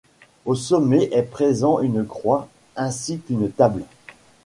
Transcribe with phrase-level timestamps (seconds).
[0.45, 3.83] Au sommet est présent une croix ainsi qu'une table.